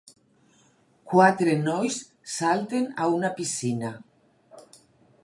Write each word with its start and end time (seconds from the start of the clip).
Quatre 1.11 1.53
nois 1.67 1.99
salten 2.37 2.89
a 3.05 3.11
una 3.19 3.33
piscina. 3.41 3.93